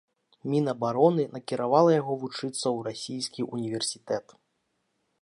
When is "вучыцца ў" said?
2.23-2.77